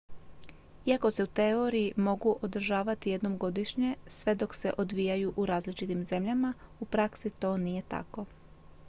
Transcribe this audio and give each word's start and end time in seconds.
iako 0.85 1.11
se 1.15 1.23
u 1.23 1.27
teoriji 1.39 1.91
mogu 1.95 2.33
održavati 2.41 3.09
jednom 3.13 3.37
godišnje 3.37 3.93
sve 4.07 4.35
dok 4.45 4.55
se 4.55 4.73
odvijaju 4.77 5.33
u 5.37 5.45
različitim 5.45 6.03
zemljama 6.05 6.53
u 6.79 6.85
praksi 6.85 7.29
to 7.29 7.57
nije 7.57 7.81
tako 7.95 8.25